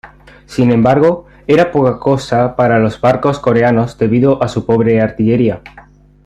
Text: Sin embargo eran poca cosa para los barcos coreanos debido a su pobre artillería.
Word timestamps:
Sin 0.47 0.71
embargo 0.71 1.27
eran 1.45 1.69
poca 1.71 1.99
cosa 1.99 2.55
para 2.55 2.79
los 2.79 2.99
barcos 2.99 3.37
coreanos 3.37 3.99
debido 3.99 4.41
a 4.41 4.47
su 4.47 4.65
pobre 4.65 4.99
artillería. 4.99 5.61